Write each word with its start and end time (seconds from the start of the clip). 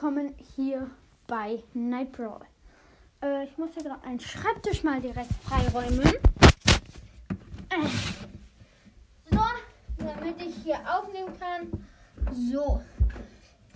willkommen 0.00 0.32
hier 0.54 0.88
bei 1.26 1.60
Night 1.74 2.12
Brawl. 2.12 2.46
Äh, 3.20 3.46
ich 3.46 3.58
muss 3.58 3.70
hier 3.74 3.82
gerade 3.82 4.04
einen 4.04 4.20
Schreibtisch 4.20 4.84
mal 4.84 5.00
direkt 5.00 5.32
freiräumen. 5.42 6.14
Äh. 7.68 7.88
So, 9.28 9.40
damit 9.98 10.40
ich 10.40 10.54
hier 10.62 10.78
aufnehmen 10.88 11.36
kann. 11.40 11.84
So, 12.32 12.80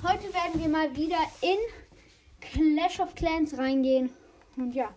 heute 0.00 0.32
werden 0.32 0.60
wir 0.60 0.68
mal 0.68 0.94
wieder 0.94 1.18
in 1.40 1.58
Clash 2.40 3.00
of 3.00 3.16
Clans 3.16 3.58
reingehen. 3.58 4.10
Und 4.56 4.76
ja, 4.76 4.94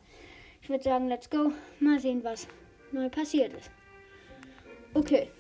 ich 0.62 0.70
würde 0.70 0.84
sagen, 0.84 1.08
let's 1.08 1.28
go. 1.28 1.52
Mal 1.80 2.00
sehen, 2.00 2.24
was 2.24 2.48
neu 2.92 3.10
passiert 3.10 3.52
ist. 3.56 3.72
Okay. 4.94 5.32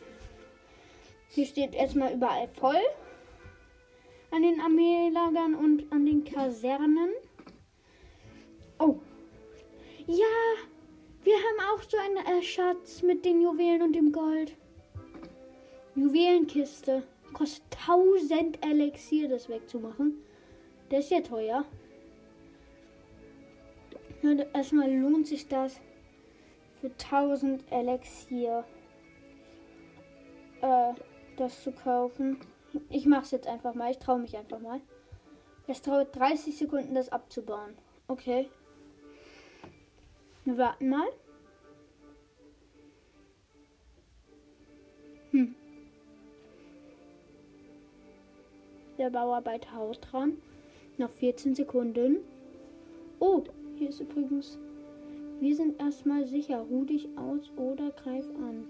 Hier 1.28 1.46
steht 1.46 1.76
erstmal 1.76 2.12
überall 2.12 2.48
voll 2.48 2.82
an 4.36 4.42
den 4.42 4.60
Armeelagern 4.60 5.56
und 5.56 5.90
an 5.94 6.06
den 6.06 6.26
Kasernen. 6.26 7.12
Oh. 8.80 8.98
Ja, 10.08 10.26
wir 11.24 11.36
haben 11.36 11.74
auch 11.74 11.82
so 11.84 11.98
einen 11.98 12.18
äh, 12.18 12.44
Schatz 12.44 13.02
mit 13.02 13.24
den 13.24 13.42
Juwelen 13.42 13.82
und 13.82 13.94
dem 13.94 14.12
Gold. 14.12 14.54
Juwelenkiste. 15.96 17.04
Kostet 17.32 17.64
1000 17.88 18.66
Elixier, 18.66 19.30
das 19.30 19.48
wegzumachen. 19.48 20.16
Das 20.90 21.06
ist 21.06 21.12
ja 21.12 21.22
teuer. 21.22 21.66
Erstmal 24.54 24.94
lohnt 24.94 25.28
sich 25.28 25.48
das 25.48 25.80
für 26.82 26.88
1000 26.88 27.64
Elixier 27.72 28.66
äh, 30.62 30.94
das 31.38 31.64
zu 31.64 31.72
kaufen. 31.72 32.38
Ich 32.90 33.06
mache 33.06 33.24
es 33.24 33.32
jetzt 33.32 33.48
einfach 33.48 33.74
mal. 33.74 33.92
Ich 33.92 34.00
traue 34.00 34.20
mich 34.20 34.38
einfach 34.38 34.60
mal. 34.60 34.82
Es 35.68 35.82
dauert 35.82 36.16
30 36.16 36.58
Sekunden, 36.58 36.94
das 36.94 37.10
abzubauen. 37.10 37.74
Okay. 38.08 38.50
Wir 40.44 40.58
warten 40.58 40.90
mal. 40.90 41.08
Hm. 45.32 45.56
Der 48.98 49.10
Bauarbeiter 49.10 49.74
haut 49.76 50.00
dran. 50.12 50.38
Noch 50.98 51.10
14 51.10 51.56
Sekunden. 51.56 52.18
Oh, 53.20 53.44
hier 53.78 53.90
ist 53.90 54.00
übrigens. 54.00 54.58
Wir 55.40 55.56
sind 55.56 55.80
erstmal 55.82 56.26
sicher. 56.28 56.60
Ruh 56.60 56.86
dich 56.86 57.10
aus 57.18 57.52
oder 57.58 57.92
greif 57.92 58.28
an. 58.36 58.68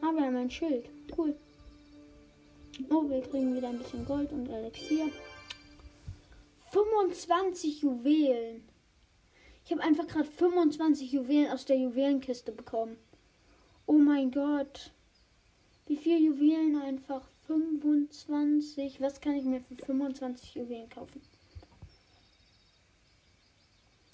Ah, 0.00 0.12
wir 0.14 0.22
haben 0.22 0.36
ein 0.36 0.50
Schild. 0.50 0.88
Cool. 1.16 1.36
Oh, 2.90 3.08
wir 3.08 3.22
kriegen 3.22 3.54
wieder 3.54 3.68
ein 3.68 3.78
bisschen 3.78 4.04
Gold 4.04 4.32
und 4.32 4.48
Elixier. 4.48 5.08
25 6.72 7.82
Juwelen. 7.82 8.64
Ich 9.64 9.70
habe 9.70 9.82
einfach 9.82 10.06
gerade 10.08 10.28
25 10.28 11.12
Juwelen 11.12 11.52
aus 11.52 11.64
der 11.64 11.76
Juwelenkiste 11.78 12.50
bekommen. 12.50 12.96
Oh 13.86 13.98
mein 13.98 14.30
Gott. 14.32 14.90
Wie 15.86 15.96
viele 15.96 16.18
Juwelen 16.18 16.76
einfach? 16.82 17.22
25. 17.46 19.00
Was 19.00 19.20
kann 19.20 19.36
ich 19.36 19.44
mir 19.44 19.60
für 19.60 19.76
25 19.76 20.56
Juwelen 20.56 20.88
kaufen? 20.90 21.22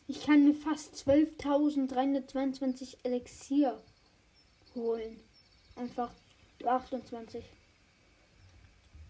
Ich 0.07 0.27
kann 0.27 0.45
mir 0.45 0.55
fast 0.55 0.95
12.322 1.09 2.99
Elixier 3.05 3.81
holen. 4.75 5.21
Einfach 5.77 6.13
28. 6.65 7.43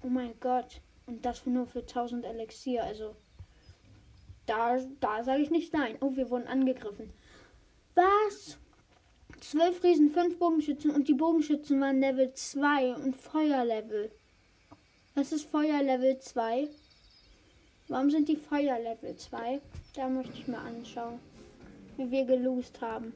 Oh 0.02 0.08
mein 0.08 0.38
Gott. 0.40 0.80
Und 1.06 1.24
das 1.24 1.46
nur 1.46 1.66
für 1.66 1.80
1000 1.80 2.24
Elixier. 2.24 2.84
Also, 2.84 3.16
da, 4.46 4.78
da 5.00 5.24
sage 5.24 5.42
ich 5.42 5.50
nicht 5.50 5.72
nein. 5.72 5.96
Oh, 6.00 6.16
wir 6.16 6.30
wurden 6.30 6.46
angegriffen. 6.46 7.12
Was? 7.94 8.58
12 9.40 9.82
Riesen, 9.82 10.10
5 10.10 10.38
Bogenschützen 10.38 10.90
und 10.90 11.08
die 11.08 11.14
Bogenschützen 11.14 11.80
waren 11.80 12.00
Level 12.00 12.32
2 12.32 12.94
und 12.94 13.16
Feuerlevel. 13.16 14.10
Was 15.14 15.32
ist 15.32 15.48
Feuerlevel 15.48 16.18
2? 16.18 16.68
Warum 17.88 18.10
sind 18.10 18.28
die 18.28 18.36
Feuerlevel 18.36 19.16
2? 19.16 19.60
Da 19.94 20.08
möchte 20.08 20.34
ich 20.34 20.46
mir 20.46 20.58
anschauen, 20.58 21.18
wie 21.96 22.10
wir 22.10 22.24
gelost 22.24 22.80
haben. 22.80 23.14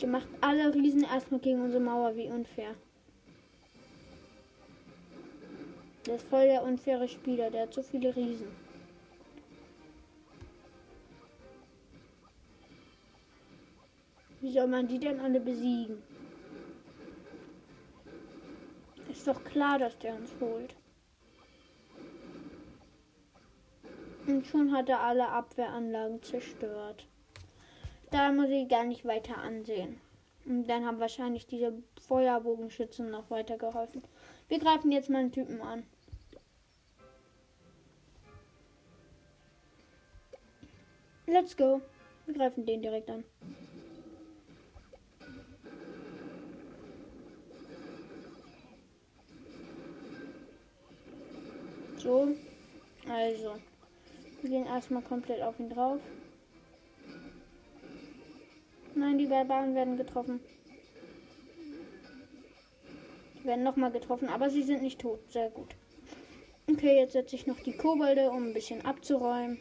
Der 0.00 0.08
macht 0.08 0.28
alle 0.40 0.74
Riesen 0.74 1.04
erstmal 1.04 1.40
gegen 1.40 1.62
unsere 1.62 1.82
Mauer, 1.82 2.14
wie 2.16 2.28
unfair. 2.28 2.74
Der 6.08 6.16
ist 6.16 6.26
voll 6.26 6.46
der 6.46 6.62
unfaire 6.62 7.06
Spieler, 7.06 7.50
der 7.50 7.64
hat 7.64 7.74
so 7.74 7.82
viele 7.82 8.16
Riesen. 8.16 8.48
Wie 14.40 14.50
soll 14.50 14.68
man 14.68 14.88
die 14.88 14.98
denn 14.98 15.20
alle 15.20 15.38
besiegen? 15.38 16.02
Ist 19.10 19.28
doch 19.28 19.44
klar, 19.44 19.78
dass 19.78 19.98
der 19.98 20.14
uns 20.14 20.30
holt. 20.40 20.74
Und 24.26 24.46
schon 24.46 24.72
hat 24.72 24.88
er 24.88 25.00
alle 25.00 25.28
Abwehranlagen 25.28 26.22
zerstört. 26.22 27.06
Da 28.10 28.32
muss 28.32 28.48
ich 28.48 28.66
gar 28.66 28.84
nicht 28.84 29.04
weiter 29.04 29.36
ansehen. 29.36 30.00
Und 30.46 30.68
dann 30.68 30.86
haben 30.86 31.00
wahrscheinlich 31.00 31.46
diese 31.46 31.82
Feuerbogenschützen 32.00 33.10
noch 33.10 33.28
weiter 33.28 33.58
geholfen. 33.58 34.02
Wir 34.48 34.58
greifen 34.58 34.90
jetzt 34.90 35.10
mal 35.10 35.18
einen 35.18 35.32
Typen 35.32 35.60
an. 35.60 35.84
Let's 41.30 41.54
go. 41.54 41.82
Wir 42.24 42.34
greifen 42.34 42.64
den 42.64 42.80
direkt 42.80 43.10
an. 43.10 43.22
So. 51.98 52.28
Also. 53.10 53.56
Wir 54.40 54.50
gehen 54.50 54.64
erstmal 54.64 55.02
komplett 55.02 55.42
auf 55.42 55.60
ihn 55.60 55.68
drauf. 55.68 56.00
Nein, 58.94 59.18
die 59.18 59.26
Barbaren 59.26 59.74
werden 59.74 59.98
getroffen. 59.98 60.40
Die 63.34 63.44
werden 63.44 63.64
nochmal 63.64 63.92
getroffen, 63.92 64.30
aber 64.30 64.48
sie 64.48 64.62
sind 64.62 64.80
nicht 64.80 64.98
tot. 64.98 65.20
Sehr 65.30 65.50
gut. 65.50 65.74
Okay, 66.70 67.00
jetzt 67.00 67.12
setze 67.12 67.36
ich 67.36 67.46
noch 67.46 67.60
die 67.60 67.76
Kobolde, 67.76 68.30
um 68.30 68.48
ein 68.48 68.54
bisschen 68.54 68.82
abzuräumen. 68.86 69.58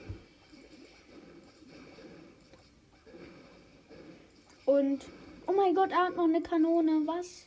Und. 4.67 5.05
Oh 5.47 5.53
mein 5.53 5.73
Gott, 5.73 5.91
er 5.91 6.07
hat 6.07 6.17
noch 6.17 6.25
eine 6.25 6.41
Kanone. 6.41 7.01
Was? 7.05 7.45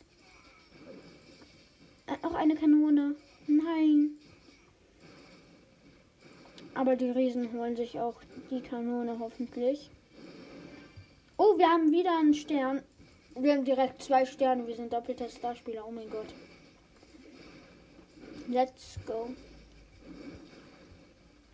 Er 2.07 2.13
hat 2.13 2.23
noch 2.23 2.33
eine 2.33 2.55
Kanone. 2.55 3.15
Nein. 3.45 4.17
Aber 6.73 6.95
die 6.95 7.11
Riesen 7.11 7.53
holen 7.53 7.75
sich 7.75 7.99
auch 7.99 8.15
die 8.49 8.61
Kanone 8.61 9.19
hoffentlich. 9.19 9.91
Oh, 11.37 11.59
wir 11.59 11.67
haben 11.67 11.91
wieder 11.91 12.17
einen 12.17 12.33
Stern. 12.33 12.81
Wir 13.35 13.53
haben 13.53 13.65
direkt 13.65 14.01
zwei 14.01 14.25
Sterne. 14.25 14.65
Wir 14.65 14.75
sind 14.75 14.91
doppelter 14.91 15.29
Starspieler. 15.29 15.85
Oh 15.87 15.91
mein 15.91 16.09
Gott. 16.09 16.33
Let's 18.47 18.97
go. 19.05 19.29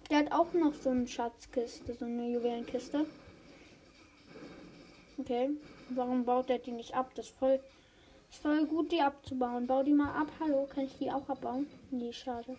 Der 0.09 0.19
hat 0.19 0.31
auch 0.31 0.53
noch 0.53 0.73
so 0.75 0.91
eine 0.91 1.07
Schatzkiste, 1.07 1.93
so 1.93 2.05
eine 2.05 2.31
Juwelenkiste. 2.31 3.05
Okay. 5.19 5.49
Warum 5.89 6.25
baut 6.25 6.49
er 6.49 6.59
die 6.59 6.71
nicht 6.71 6.95
ab? 6.95 7.11
Das 7.15 7.27
ist 7.27 7.37
voll, 7.37 7.59
ist 8.29 8.41
voll 8.41 8.65
gut, 8.65 8.91
die 8.91 9.01
abzubauen. 9.01 9.65
Bau 9.65 9.83
die 9.83 9.93
mal 9.93 10.13
ab. 10.13 10.27
Hallo, 10.39 10.67
kann 10.67 10.85
ich 10.85 10.97
die 10.97 11.11
auch 11.11 11.27
abbauen? 11.27 11.67
Nee, 11.91 12.13
schade. 12.13 12.57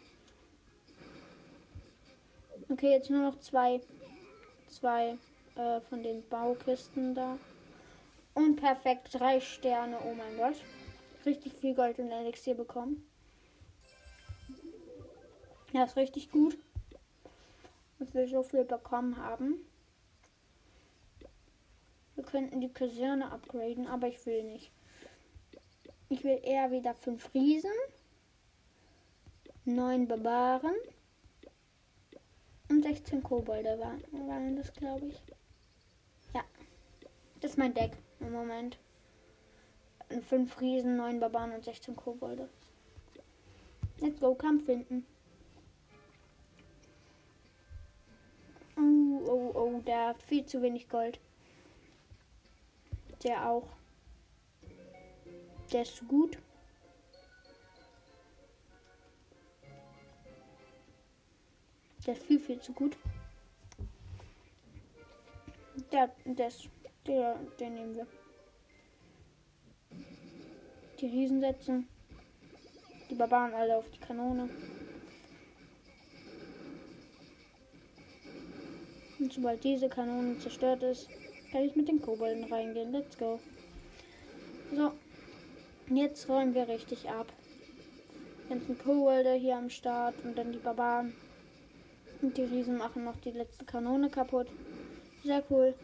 Okay, 2.69 2.91
jetzt 2.91 3.11
nur 3.11 3.23
noch 3.23 3.39
zwei, 3.41 3.81
zwei 4.69 5.17
äh, 5.57 5.81
von 5.89 6.03
den 6.03 6.27
Baukisten 6.29 7.15
da. 7.15 7.39
Und 8.35 8.57
perfekt, 8.57 9.09
drei 9.13 9.41
Sterne. 9.41 9.99
Oh 10.05 10.15
mein 10.15 10.37
Gott. 10.37 10.57
Richtig 11.25 11.53
viel 11.55 11.75
Gold 11.75 11.99
und 11.99 12.11
Elixier 12.11 12.55
bekommen. 12.55 13.05
Ja, 15.73 15.85
ist 15.85 15.97
richtig 15.97 16.31
gut. 16.31 16.57
Dass 17.99 18.15
wir 18.15 18.29
so 18.29 18.43
viel 18.43 18.65
bekommen 18.65 19.17
haben. 19.17 19.65
Wir 22.19 22.25
könnten 22.25 22.61
die 22.61 22.73
Kaserne 22.73 23.31
upgraden, 23.31 23.87
aber 23.87 24.09
ich 24.09 24.26
will 24.26 24.43
nicht. 24.43 24.73
Ich 26.09 26.25
will 26.25 26.41
eher 26.43 26.73
wieder 26.73 26.93
fünf 26.93 27.32
Riesen, 27.32 27.70
neun 29.65 30.09
Barbaren 30.09 30.75
und 32.69 32.82
16 32.82 33.23
Kobolde 33.23 33.79
waren, 33.79 34.56
das, 34.56 34.73
glaube 34.73 35.06
ich. 35.06 35.23
Ja. 36.35 36.43
Das 37.41 37.53
ist 37.53 37.56
mein 37.56 37.73
Deck 37.73 37.93
im 38.19 38.32
Moment. 38.32 38.79
fünf 40.29 40.61
Riesen, 40.61 40.97
neun 40.97 41.21
Barbaren 41.21 41.53
und 41.53 41.62
16 41.62 41.94
Kobolde. 41.94 42.49
Let's 44.00 44.19
go, 44.19 44.35
Kampf 44.35 44.64
finden. 44.64 45.06
Oh, 48.76 49.23
oh, 49.25 49.53
oh, 49.55 49.82
da 49.85 50.14
viel 50.14 50.44
zu 50.44 50.61
wenig 50.62 50.88
Gold. 50.88 51.21
Der 53.23 53.49
auch. 53.49 53.69
Der 55.73 55.82
ist 55.82 56.06
gut. 56.06 56.38
Der 62.06 62.15
ist 62.15 62.23
viel, 62.23 62.38
viel 62.38 62.61
zu 62.61 62.73
gut. 62.73 62.97
Der, 65.93 66.11
das, 66.25 66.69
der, 67.06 67.37
den 67.61 67.75
nehmen 67.75 67.94
wir. 67.94 68.06
Die 71.00 71.06
Riesen 71.06 71.41
setzen. 71.41 71.88
Die 73.11 73.14
Barbaren 73.14 73.55
alle 73.55 73.76
auf 73.76 73.91
die 73.91 73.99
Kanone. 73.99 74.49
Und 79.19 79.32
sobald 79.32 79.64
diese 79.64 79.88
Kanone 79.88 80.38
zerstört 80.38 80.82
ist, 80.82 81.09
kann 81.50 81.62
ich 81.62 81.77
mit 81.77 81.89
den 81.89 82.03
Kobolden 82.03 82.45
reingehen. 82.45 82.93
Let's 82.93 83.17
go. 83.19 83.41
So. 84.75 84.93
Jetzt 85.91 86.29
räumen 86.29 86.55
wir 86.55 86.69
richtig 86.69 87.09
ab. 87.09 87.33
Ganzen 88.49 88.79
Kobolde 88.79 89.35
hier 89.35 89.56
am 89.56 89.71
Start 89.71 90.15
und 90.23 90.37
dann 90.37 90.53
die 90.53 90.59
Barbaren. 90.59 91.15
Und 92.21 92.37
die 92.37 92.43
Riesen 92.43 92.77
machen 92.77 93.05
noch 93.05 93.17
die 93.21 93.31
letzte 93.31 93.65
Kanone 93.65 94.11
kaputt. 94.11 94.49
Sehr 95.25 95.43
cool. 95.50 95.75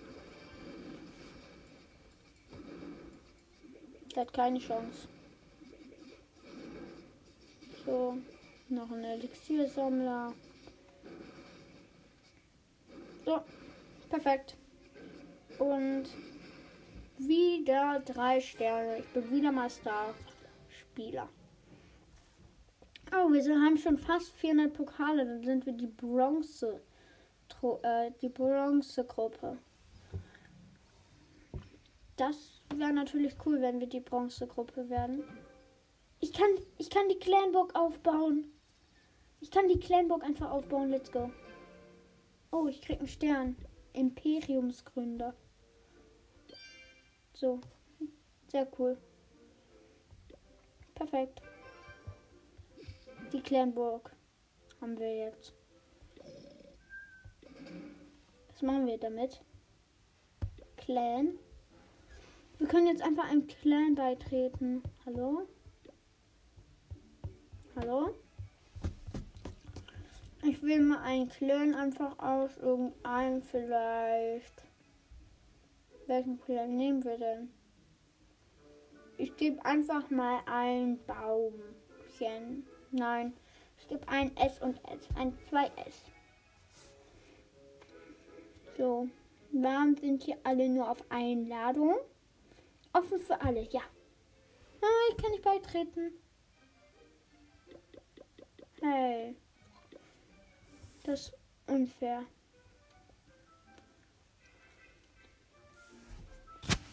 Der 4.14 4.22
hat 4.22 4.32
keine 4.32 4.58
Chance. 4.58 5.08
So, 7.86 8.16
noch 8.68 8.90
ein 8.90 9.04
Elixiersammler. 9.04 10.34
So, 13.24 13.40
perfekt. 14.10 14.56
Und 15.58 16.04
wieder 17.18 18.00
drei 18.00 18.40
Sterne. 18.40 18.98
Ich 18.98 19.08
bin 19.12 19.30
wieder 19.30 19.52
mal 19.52 19.70
Star-Spieler. 19.70 21.28
Oh, 23.12 23.32
wir 23.32 23.42
haben 23.60 23.76
schon 23.76 23.96
fast 23.96 24.32
400 24.32 24.72
Pokale. 24.72 25.24
Dann 25.24 25.42
sind 25.42 25.66
wir 25.66 25.72
die 25.72 25.86
Bronze, 25.86 26.80
äh, 27.82 28.10
die 28.20 28.28
Bronze-Gruppe. 28.28 29.58
Das 32.16 32.62
wäre 32.74 32.92
natürlich 32.92 33.34
cool, 33.44 33.60
wenn 33.60 33.80
wir 33.80 33.88
die 33.88 34.00
Bronze-Gruppe 34.00 34.88
werden. 34.88 35.24
Ich 36.20 36.32
kann, 36.32 36.50
ich 36.78 36.90
kann 36.90 37.08
die 37.08 37.18
Clanburg 37.18 37.74
aufbauen. 37.74 38.50
Ich 39.40 39.50
kann 39.50 39.68
die 39.68 39.78
Clanburg 39.78 40.24
einfach 40.24 40.50
aufbauen. 40.50 40.90
Let's 40.90 41.12
go. 41.12 41.30
Oh, 42.50 42.66
ich 42.66 42.80
krieg 42.80 42.98
einen 42.98 43.08
Stern. 43.08 43.56
Imperiumsgründer. 43.92 45.34
So. 47.34 47.60
Sehr 48.46 48.68
cool. 48.78 48.96
Perfekt. 50.94 51.42
Die 53.32 53.40
Clanburg 53.40 54.14
haben 54.80 54.96
wir 54.96 55.12
jetzt. 55.16 55.52
Was 58.48 58.62
machen 58.62 58.86
wir 58.86 58.98
damit? 58.98 59.42
Clan. 60.76 61.36
Wir 62.58 62.68
können 62.68 62.86
jetzt 62.86 63.02
einfach 63.02 63.28
einem 63.28 63.48
Clan 63.48 63.96
beitreten. 63.96 64.84
Hallo? 65.04 65.48
Hallo? 67.74 68.14
Ich 70.44 70.62
will 70.62 70.80
mal 70.82 71.02
einen 71.02 71.28
Clan 71.28 71.74
einfach 71.74 72.16
aus 72.20 72.56
irgendeinem 72.58 73.42
vielleicht. 73.42 74.62
Welchen 76.06 76.40
Clan 76.40 76.76
nehmen 76.76 77.02
wir 77.04 77.18
denn? 77.18 77.50
Ich 79.16 79.36
gebe 79.36 79.64
einfach 79.64 80.10
mal 80.10 80.40
ein 80.46 80.98
Baumchen. 81.06 82.66
Nein, 82.90 83.32
ich 83.78 83.88
gebe 83.88 84.06
ein 84.08 84.36
S 84.36 84.60
und 84.60 84.76
S. 84.84 85.08
Ein 85.16 85.36
2S. 85.50 85.94
So. 88.76 89.08
Warum 89.52 89.96
sind 89.96 90.24
hier 90.24 90.36
alle 90.42 90.68
nur 90.68 90.90
auf 90.90 90.98
Einladung? 91.10 91.94
Offen 92.92 93.20
für 93.20 93.40
alle, 93.40 93.62
ja. 93.70 93.82
Ah, 94.82 95.10
ich 95.10 95.16
kann 95.16 95.30
nicht 95.30 95.44
beitreten. 95.44 96.12
Hey. 98.82 99.36
Das 101.04 101.28
ist 101.28 101.38
unfair. 101.68 102.24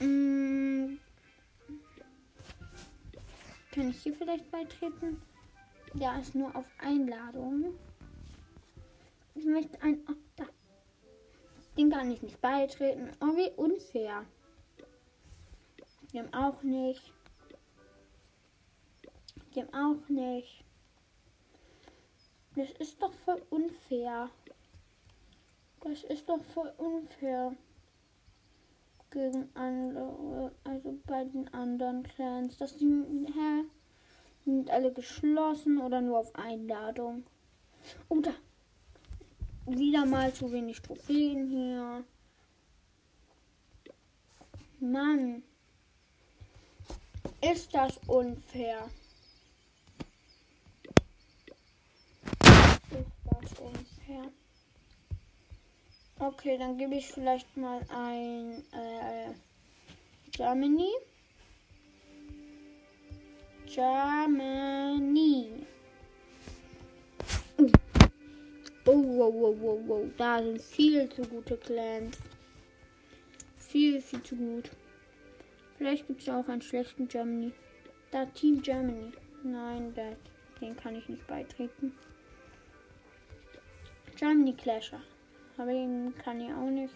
Hm. 0.01 0.99
Kann 3.71 3.89
ich 3.89 4.01
hier 4.01 4.15
vielleicht 4.15 4.49
beitreten? 4.49 5.21
Ja, 5.93 6.17
ist 6.17 6.33
nur 6.33 6.55
auf 6.55 6.65
Einladung. 6.79 7.75
Ich 9.35 9.45
möchte 9.45 9.79
ein. 9.83 9.99
Oh, 10.09 10.15
da. 10.37 10.45
Den 11.77 11.91
kann 11.91 12.09
ich 12.09 12.23
nicht 12.23 12.41
beitreten. 12.41 13.11
Oh, 13.21 13.35
wie 13.35 13.51
unfair. 13.57 14.25
Dem 16.13 16.33
auch 16.33 16.63
nicht. 16.63 17.13
Dem 19.55 19.71
auch 19.71 20.09
nicht. 20.09 20.65
Das 22.55 22.71
ist 22.71 22.99
doch 22.99 23.13
voll 23.13 23.41
unfair. 23.51 24.31
Das 25.81 26.03
ist 26.05 26.27
doch 26.27 26.43
voll 26.55 26.73
unfair. 26.79 27.55
Gegen 29.11 29.49
andere, 29.55 30.51
also 30.63 30.97
bei 31.05 31.25
den 31.25 31.53
anderen 31.53 32.03
Clans. 32.03 32.57
Das 32.57 32.79
sind, 32.79 33.27
hä? 33.27 33.65
Sind 34.45 34.69
alle 34.69 34.91
geschlossen 34.91 35.79
oder 35.79 36.01
nur 36.01 36.19
auf 36.19 36.33
Einladung? 36.35 37.23
Oder 38.09 38.33
wieder 39.65 40.05
mal 40.05 40.33
zu 40.33 40.51
wenig 40.51 40.81
Trophäen 40.81 41.47
hier. 41.47 42.03
Mann. 44.79 45.43
Ist 47.41 47.73
das 47.73 47.99
unfair? 48.07 48.89
unfair. 53.61 54.31
Okay, 56.21 56.55
dann 56.55 56.77
gebe 56.77 56.93
ich 56.93 57.07
vielleicht 57.07 57.57
mal 57.57 57.81
ein 57.89 58.63
äh, 58.73 59.33
Germany. 60.29 60.91
Germany. 63.65 65.65
Oh, 68.85 68.85
wow, 68.85 69.33
wow, 69.33 69.55
wow, 69.61 69.79
wow. 69.87 70.09
Da 70.15 70.43
sind 70.43 70.61
viel 70.61 71.09
zu 71.09 71.23
gute 71.23 71.57
Clans. 71.57 72.19
Viel, 73.57 73.99
viel 73.99 74.21
zu 74.21 74.35
gut. 74.35 74.69
Vielleicht 75.79 76.05
gibt 76.05 76.21
es 76.21 76.29
auch 76.29 76.47
einen 76.47 76.61
schlechten 76.61 77.07
Germany. 77.07 77.51
Da 78.11 78.27
Team 78.27 78.61
Germany. 78.61 79.11
Nein, 79.41 79.91
den 80.61 80.77
kann 80.77 80.95
ich 80.95 81.09
nicht 81.09 81.25
beitreten. 81.25 81.97
Germany 84.15 84.53
Clasher. 84.53 85.01
Aber 85.61 85.73
den 85.73 86.15
kann 86.17 86.41
ich 86.41 86.51
auch 86.51 86.71
nicht. 86.71 86.95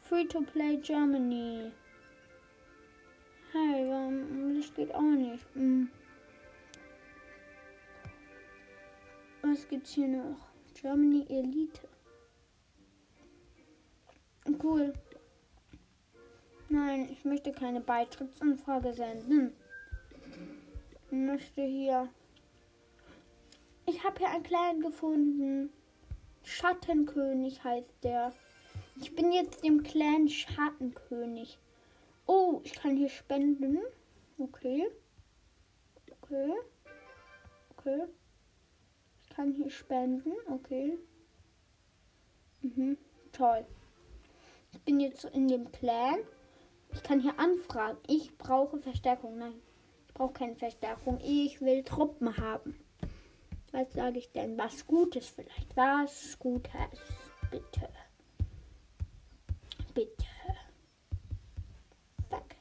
Free 0.00 0.24
to 0.24 0.40
play 0.40 0.76
Germany. 0.78 1.70
Hey, 3.52 3.84
um, 3.92 4.56
das 4.56 4.74
geht 4.74 4.92
auch 4.92 5.00
nicht. 5.00 5.44
Hm. 5.54 5.88
Was 9.42 9.68
gibt's 9.68 9.92
hier 9.92 10.08
noch? 10.08 10.48
Germany 10.74 11.24
Elite. 11.28 11.88
Cool. 14.60 14.92
Nein, 16.70 17.08
ich 17.12 17.24
möchte 17.24 17.52
keine 17.52 17.80
Beitrittsanfrage 17.80 18.94
senden. 18.94 19.52
Ich 21.06 21.12
möchte 21.12 21.62
hier. 21.62 22.08
Ich 23.86 24.02
habe 24.02 24.18
hier 24.18 24.30
einen 24.30 24.42
kleinen 24.42 24.80
gefunden. 24.80 25.70
Schattenkönig 26.44 27.62
heißt 27.64 28.02
der. 28.02 28.32
Ich 29.00 29.14
bin 29.14 29.32
jetzt 29.32 29.64
im 29.64 29.82
Clan 29.82 30.28
Schattenkönig. 30.28 31.58
Oh, 32.26 32.60
ich 32.64 32.74
kann 32.74 32.96
hier 32.96 33.08
spenden. 33.08 33.78
Okay. 34.38 34.88
Okay. 36.22 36.52
Okay. 37.76 38.04
Ich 39.22 39.30
kann 39.30 39.52
hier 39.52 39.70
spenden. 39.70 40.32
Okay. 40.48 40.98
Mhm. 42.62 42.98
Toll. 43.32 43.64
Ich 44.72 44.80
bin 44.82 45.00
jetzt 45.00 45.24
in 45.24 45.48
dem 45.48 45.70
Clan. 45.72 46.18
Ich 46.92 47.02
kann 47.02 47.20
hier 47.20 47.38
anfragen. 47.38 47.98
Ich 48.06 48.36
brauche 48.36 48.78
Verstärkung. 48.78 49.38
Nein, 49.38 49.54
ich 50.06 50.14
brauche 50.14 50.32
keine 50.32 50.56
Verstärkung. 50.56 51.20
Ich 51.22 51.60
will 51.60 51.82
Truppen 51.84 52.36
haben. 52.36 52.78
Was 53.72 53.92
sage 53.92 54.18
ich 54.18 54.32
denn? 54.32 54.58
Was 54.58 54.86
Gutes 54.86 55.28
vielleicht? 55.28 55.76
Was 55.76 56.38
Gutes, 56.38 56.72
bitte. 57.50 57.88
Bitte. 59.94 60.26
Fuck. 62.28 62.56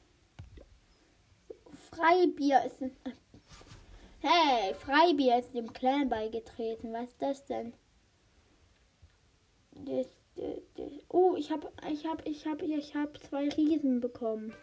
Freibier 1.89 2.63
ist. 2.65 2.81
Ein 2.81 2.91
hey, 4.19 4.73
Freibier 4.75 5.39
ist 5.39 5.53
dem 5.53 5.73
Clan 5.73 6.09
beigetreten. 6.09 6.93
Was 6.93 7.09
ist 7.09 7.21
das 7.21 7.45
denn? 7.45 7.73
Das, 9.71 10.07
das, 10.35 10.59
das. 10.75 10.91
Oh, 11.09 11.35
ich 11.37 11.49
habe 11.49 11.71
ich 11.89 12.05
habe 12.05 12.23
ich 12.29 12.45
habe 12.45 12.65
ich 12.65 12.95
habe 12.95 13.19
zwei 13.19 13.49
Riesen 13.49 13.99
bekommen. 13.99 14.53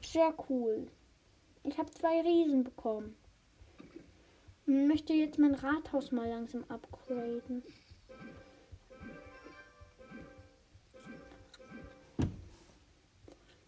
Sehr 0.00 0.32
cool. 0.48 0.86
Ich 1.64 1.76
habe 1.78 1.90
zwei 1.90 2.20
Riesen 2.20 2.62
bekommen. 2.62 3.16
Möchte 4.68 5.12
jetzt 5.12 5.38
mein 5.38 5.54
Rathaus 5.54 6.10
mal 6.10 6.28
langsam 6.28 6.64
upgraden. 6.64 7.62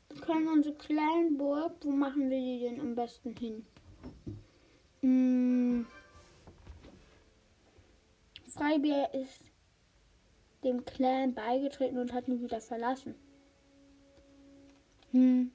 Wir 0.09 0.21
können 0.21 0.49
unsere 0.49 0.75
kleine 0.75 1.31
Burg, 1.37 1.77
wo 1.83 1.93
machen 1.93 2.29
wir 2.29 2.41
die 2.41 2.59
denn 2.59 2.81
am 2.81 2.97
besten 2.97 3.37
hin? 3.37 3.65
Hm. 5.03 5.87
Freibier 8.49 9.09
ist 9.15 9.45
dem 10.65 10.85
Clan 10.85 11.33
beigetreten 11.33 11.99
und 11.99 12.13
hat 12.13 12.27
ihn 12.27 12.43
wieder 12.43 12.61
verlassen. 12.61 13.15
Hm. 15.13 15.53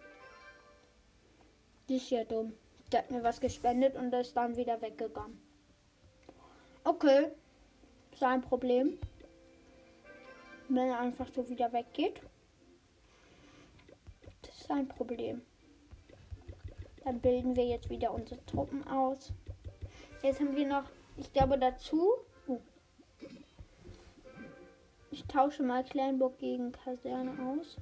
Das 1.88 1.98
ist 1.98 2.10
ja 2.12 2.24
dumm. 2.24 2.54
Der 2.94 3.00
hat 3.00 3.10
mir 3.10 3.24
was 3.24 3.42
gespendet 3.42 3.96
und 3.96 4.14
ist 4.14 4.38
dann 4.38 4.56
wieder 4.56 4.80
weggegangen. 4.80 5.42
Okay. 6.84 7.32
Sein 8.20 8.42
Problem. 8.42 9.00
Wenn 10.70 10.90
er 10.90 11.00
einfach 11.00 11.28
so 11.34 11.50
wieder 11.50 11.74
weggeht. 11.74 12.22
Das 14.44 14.56
ist 14.56 14.68
sein 14.68 14.88
Problem. 14.88 15.42
Dann 17.04 17.20
bilden 17.20 17.56
wir 17.56 17.66
jetzt 17.66 17.90
wieder 17.90 18.14
unsere 18.14 18.46
Truppen 18.46 18.88
aus. 18.88 19.34
Jetzt 20.22 20.40
haben 20.40 20.56
wir 20.56 20.68
noch, 20.68 20.86
ich 21.18 21.34
glaube 21.34 21.58
dazu. 21.58 22.12
Uh, 22.48 22.60
ich 25.10 25.24
tausche 25.26 25.64
mal 25.64 25.84
Kleinburg 25.84 26.38
gegen 26.38 26.72
Kaserne 26.72 27.58
aus. 27.58 27.78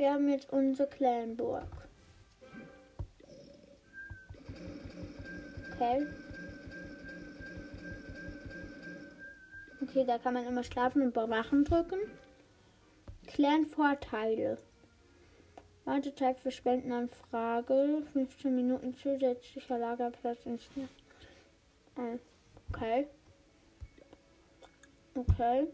Wir 0.00 0.14
haben 0.14 0.30
jetzt 0.30 0.50
unsere 0.50 0.88
Clanburg. 0.88 1.68
Okay. 5.74 6.06
Okay, 9.82 10.04
da 10.06 10.16
kann 10.16 10.32
man 10.32 10.46
immer 10.46 10.64
schlafen 10.64 11.02
und 11.02 11.12
bewachen 11.12 11.66
drücken. 11.66 11.98
Clan-Vorteile. 13.26 14.56
Wartezeit 15.84 16.40
für 16.40 16.50
Spendenanfrage. 16.50 18.02
15 18.14 18.56
Minuten 18.56 18.94
zusätzlicher 18.94 19.76
Lagerplatz 19.76 20.46
in 20.46 20.58
Schnee. 20.58 20.88
Ah, 21.96 22.16
okay. 22.70 23.06
Okay. 25.14 25.66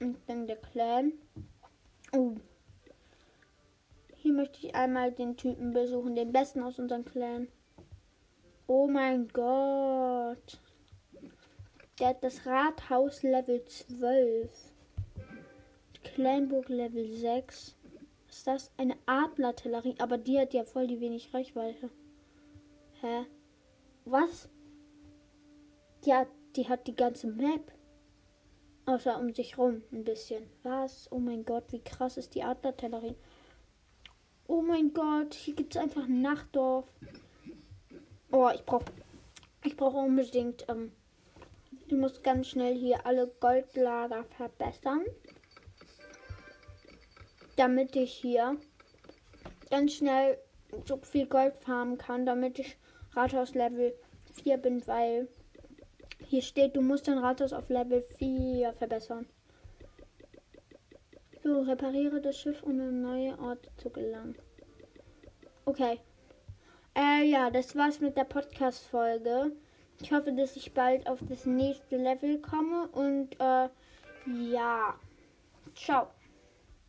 Und 0.00 0.18
dann 0.26 0.46
der 0.46 0.56
Clan. 0.56 1.14
Möchte 4.36 4.66
ich 4.66 4.74
einmal 4.74 5.12
den 5.12 5.38
Typen 5.38 5.72
besuchen, 5.72 6.14
den 6.14 6.30
besten 6.30 6.62
aus 6.62 6.78
unserem 6.78 7.06
Clan. 7.06 7.48
Oh 8.66 8.86
mein 8.86 9.28
Gott. 9.28 10.60
Der 11.98 12.08
hat 12.08 12.22
das 12.22 12.44
Rathaus 12.44 13.22
Level 13.22 13.64
12. 13.64 14.50
Kleinburg 16.02 16.68
Level 16.68 17.10
6. 17.10 17.74
Ist 18.28 18.46
das 18.46 18.70
eine 18.76 18.96
Adlertellerie? 19.06 19.94
Aber 19.98 20.18
die 20.18 20.38
hat 20.38 20.52
ja 20.52 20.64
voll 20.64 20.86
die 20.86 21.00
wenig 21.00 21.32
Reichweite. 21.32 21.88
Hä? 23.00 23.24
Was? 24.04 24.50
Die 26.04 26.12
hat, 26.12 26.28
die 26.56 26.68
hat 26.68 26.86
die 26.86 26.94
ganze 26.94 27.28
Map. 27.28 27.72
Außer 28.84 29.18
um 29.18 29.32
sich 29.32 29.56
rum 29.56 29.82
ein 29.92 30.04
bisschen. 30.04 30.42
Was? 30.62 31.10
Oh 31.10 31.20
mein 31.20 31.46
Gott, 31.46 31.72
wie 31.72 31.80
krass 31.80 32.18
ist 32.18 32.34
die 32.34 32.42
Adlertellerie. 32.42 33.16
Oh 34.48 34.62
mein 34.62 34.92
Gott, 34.92 35.34
hier 35.34 35.54
gibt 35.54 35.74
es 35.74 35.82
einfach 35.82 36.04
ein 36.04 36.22
Nachtdorf. 36.22 36.86
Oh, 38.30 38.48
ich 38.54 38.64
brauche 38.64 38.84
ich 39.64 39.76
brauche 39.76 39.96
unbedingt, 39.96 40.64
ähm, 40.68 40.92
ich 41.88 41.94
muss 41.94 42.22
ganz 42.22 42.46
schnell 42.46 42.74
hier 42.74 43.04
alle 43.04 43.26
Goldlager 43.40 44.22
verbessern. 44.36 45.04
Damit 47.56 47.96
ich 47.96 48.12
hier 48.12 48.56
ganz 49.70 49.94
schnell 49.94 50.38
so 50.84 50.98
viel 50.98 51.26
Gold 51.26 51.56
farmen 51.56 51.98
kann, 51.98 52.26
damit 52.26 52.60
ich 52.60 52.76
Rathaus 53.14 53.54
Level 53.54 53.92
4 54.34 54.58
bin, 54.58 54.86
weil 54.86 55.26
hier 56.28 56.42
steht, 56.42 56.76
du 56.76 56.82
musst 56.82 57.08
dein 57.08 57.18
Rathaus 57.18 57.52
auf 57.52 57.68
Level 57.68 58.02
4 58.02 58.72
verbessern. 58.74 59.26
So, 61.46 61.60
repariere 61.60 62.20
das 62.20 62.36
Schiff, 62.40 62.60
um 62.64 62.80
an 62.80 63.02
neue 63.02 63.38
Orte 63.38 63.70
zu 63.76 63.88
gelangen. 63.88 64.34
Okay. 65.64 66.00
Äh, 66.96 67.22
ja, 67.22 67.50
das 67.50 67.76
war's 67.76 68.00
mit 68.00 68.16
der 68.16 68.24
Podcast-Folge. 68.24 69.52
Ich 70.02 70.10
hoffe, 70.10 70.32
dass 70.32 70.56
ich 70.56 70.74
bald 70.74 71.06
auf 71.06 71.20
das 71.28 71.46
nächste 71.46 71.98
Level 71.98 72.40
komme 72.40 72.88
und, 72.88 73.38
äh, 73.38 73.68
ja. 74.26 74.98
Ciao. 75.76 76.08